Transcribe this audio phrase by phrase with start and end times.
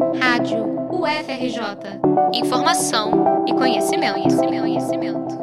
[0.00, 2.00] Rádio UFRJ.
[2.32, 5.34] Informação e conhecimento, conhecimento, conhecimento.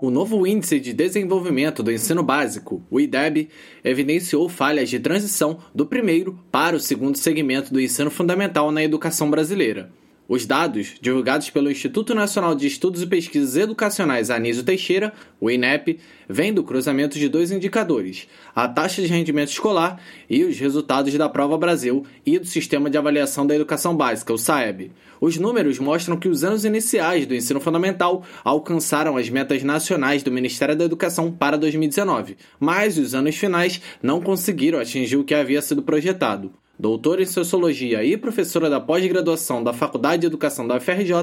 [0.00, 3.48] O novo Índice de Desenvolvimento do Ensino Básico, o IDEB,
[3.82, 9.28] evidenciou falhas de transição do primeiro para o segundo segmento do ensino fundamental na educação
[9.28, 9.90] brasileira.
[10.34, 16.00] Os dados, divulgados pelo Instituto Nacional de Estudos e Pesquisas Educacionais Anísio Teixeira, o INEP,
[16.26, 20.00] vêm do cruzamento de dois indicadores: a taxa de rendimento escolar
[20.30, 24.38] e os resultados da Prova Brasil e do Sistema de Avaliação da Educação Básica, o
[24.38, 24.90] SAEB.
[25.20, 30.32] Os números mostram que os anos iniciais do ensino fundamental alcançaram as metas nacionais do
[30.32, 35.60] Ministério da Educação para 2019, mas os anos finais não conseguiram atingir o que havia
[35.60, 41.14] sido projetado doutora em Sociologia e professora da pós-graduação da Faculdade de Educação da UFRJ,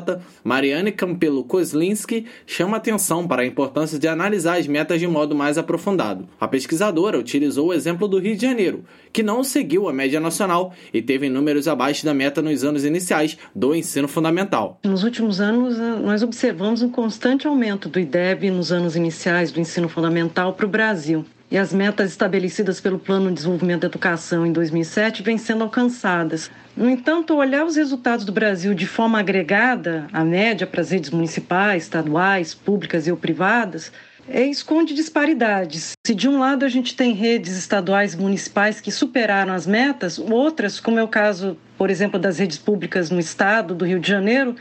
[0.42, 5.58] Mariane Campelo Kozlinski, chama atenção para a importância de analisar as metas de modo mais
[5.58, 6.30] aprofundado.
[6.40, 10.74] A pesquisadora utilizou o exemplo do Rio de Janeiro, que não seguiu a média nacional
[10.94, 14.80] e teve números abaixo da meta nos anos iniciais do ensino fundamental.
[14.86, 19.90] Nos últimos anos, nós observamos um constante aumento do IDEB nos anos iniciais do ensino
[19.90, 24.52] fundamental para o Brasil e as metas estabelecidas pelo Plano de Desenvolvimento da Educação em
[24.52, 26.52] 2007 vêm sendo alcançadas.
[26.78, 31.10] No entanto, olhar os resultados do Brasil de forma agregada, a média para as redes
[31.10, 33.92] municipais, estaduais, públicas e privadas,
[34.32, 35.94] é, esconde disparidades.
[36.06, 40.20] Se de um lado a gente tem redes estaduais e municipais que superaram as metas,
[40.20, 44.08] outras, como é o caso, por exemplo, das redes públicas no estado do Rio de
[44.08, 44.56] Janeiro,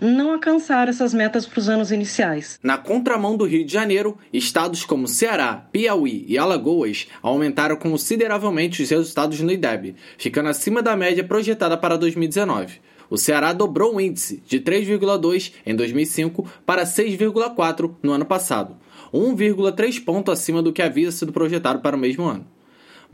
[0.00, 2.58] não alcançaram essas metas para os anos iniciais.
[2.62, 8.90] Na contramão do Rio de Janeiro, estados como Ceará, Piauí e Alagoas aumentaram consideravelmente os
[8.90, 14.42] resultados no IDEB, ficando acima da média projetada para 2019 o Ceará dobrou o índice
[14.46, 18.76] de 3,2 em 2005 para 6,4 no ano passado,
[19.12, 22.46] 1,3 ponto acima do que havia sido projetado para o mesmo ano.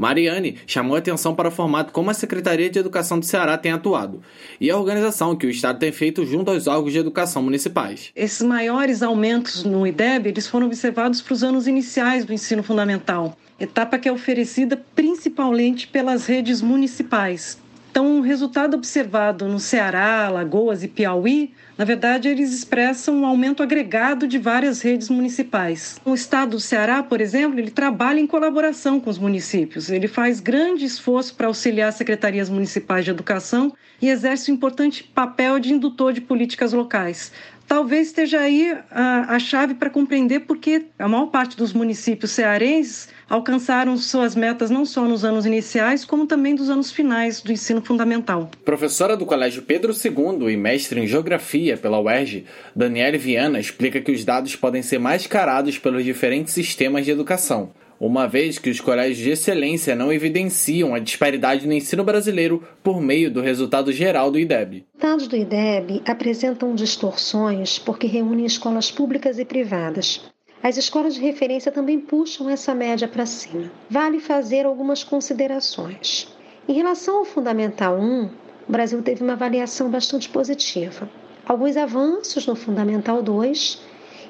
[0.01, 4.23] Mariane chamou atenção para o formato como a Secretaria de Educação do Ceará tem atuado
[4.59, 8.11] e a organização que o Estado tem feito junto aos órgãos de educação municipais.
[8.17, 13.37] Esses maiores aumentos no IDEB eles foram observados para os anos iniciais do ensino fundamental,
[13.59, 17.59] etapa que é oferecida principalmente pelas redes municipais.
[17.91, 23.65] Então, o resultado observado no Ceará, Alagoas e Piauí, na verdade, eles expressam um aumento
[23.65, 26.01] agregado de várias redes municipais.
[26.05, 29.91] O estado do Ceará, por exemplo, ele trabalha em colaboração com os municípios.
[29.91, 35.59] Ele faz grande esforço para auxiliar secretarias municipais de educação e exerce um importante papel
[35.59, 37.33] de indutor de políticas locais.
[37.67, 42.33] Talvez esteja aí a, a chave para compreender por que a maior parte dos municípios
[42.33, 47.53] cearenses alcançaram suas metas não só nos anos iniciais, como também dos anos finais do
[47.53, 48.51] ensino fundamental.
[48.65, 54.11] Professora do Colégio Pedro II e mestre em Geografia pela UERJ, Daniele Viana explica que
[54.11, 57.71] os dados podem ser mascarados pelos diferentes sistemas de educação,
[58.01, 63.01] uma vez que os colégios de excelência não evidenciam a disparidade no ensino brasileiro por
[63.01, 64.87] meio do resultado geral do IDEB.
[64.95, 70.21] Os dados do IDEB apresentam distorções porque reúnem escolas públicas e privadas.
[70.63, 73.71] As escolas de referência também puxam essa média para cima.
[73.89, 76.29] Vale fazer algumas considerações.
[76.69, 78.25] Em relação ao Fundamental 1,
[78.69, 81.09] o Brasil teve uma avaliação bastante positiva.
[81.47, 83.81] Alguns avanços no Fundamental 2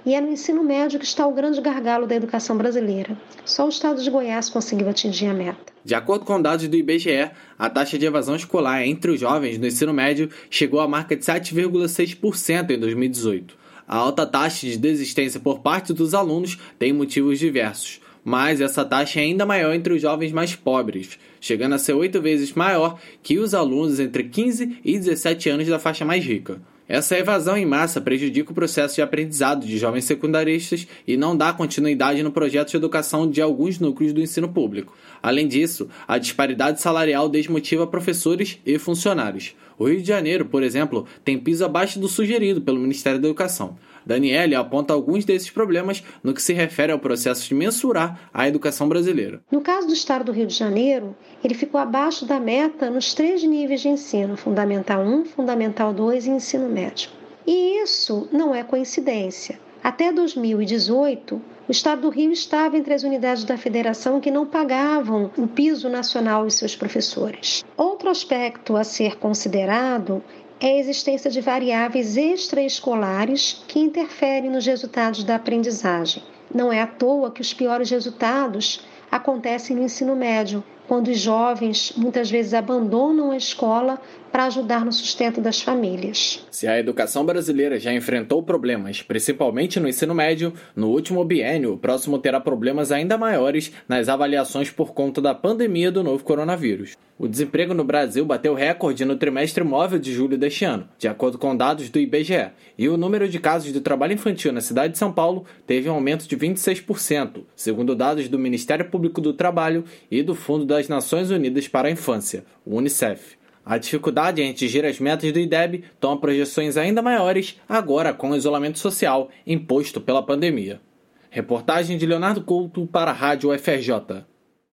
[0.06, 3.18] e é no ensino médio que está o grande gargalo da educação brasileira.
[3.44, 5.72] Só o estado de Goiás conseguiu atingir a meta.
[5.84, 9.66] De acordo com dados do IBGE, a taxa de evasão escolar entre os jovens no
[9.66, 13.59] ensino médio chegou à marca de 7,6% em 2018.
[13.90, 19.18] A alta taxa de desistência por parte dos alunos tem motivos diversos, mas essa taxa
[19.18, 23.40] é ainda maior entre os jovens mais pobres, chegando a ser oito vezes maior que
[23.40, 26.62] os alunos entre 15 e 17 anos da faixa mais rica.
[26.86, 31.52] Essa evasão em massa prejudica o processo de aprendizado de jovens secundaristas e não dá
[31.52, 34.96] continuidade no projeto de educação de alguns núcleos do ensino público.
[35.20, 39.54] Além disso, a disparidade salarial desmotiva professores e funcionários.
[39.80, 43.78] O Rio de Janeiro, por exemplo, tem piso abaixo do sugerido pelo Ministério da Educação.
[44.04, 48.86] Daniele aponta alguns desses problemas no que se refere ao processo de mensurar a educação
[48.86, 49.40] brasileira.
[49.50, 53.42] No caso do estado do Rio de Janeiro, ele ficou abaixo da meta nos três
[53.42, 57.08] níveis de ensino: Fundamental 1, Fundamental 2 e ensino médio.
[57.46, 59.58] E isso não é coincidência.
[59.82, 65.30] Até 2018, o Estado do Rio estava entre as unidades da federação que não pagavam
[65.38, 67.64] o piso nacional de seus professores.
[67.76, 70.20] Outro aspecto a ser considerado
[70.58, 76.24] é a existência de variáveis extraescolares que interferem nos resultados da aprendizagem.
[76.52, 81.92] Não é à toa que os piores resultados acontecem no ensino médio, quando os jovens
[81.96, 84.00] muitas vezes abandonam a escola
[84.32, 86.44] para ajudar no sustento das famílias.
[86.50, 91.78] Se a educação brasileira já enfrentou problemas, principalmente no ensino médio, no último biênio, o
[91.78, 96.96] próximo terá problemas ainda maiores nas avaliações por conta da pandemia do novo coronavírus.
[97.18, 101.36] O desemprego no Brasil bateu recorde no trimestre móvel de julho deste ano, de acordo
[101.36, 104.98] com dados do IBGE, e o número de casos de trabalho infantil na cidade de
[104.98, 110.22] São Paulo teve um aumento de 26%, segundo dados do Ministério Público do Trabalho e
[110.22, 113.38] do Fundo das Nações Unidas para a Infância, o UNICEF.
[113.64, 118.36] A dificuldade em atingir as metas do IDEB toma projeções ainda maiores agora com o
[118.36, 120.80] isolamento social imposto pela pandemia.
[121.28, 124.24] Reportagem de Leonardo Couto para a Rádio FRJ.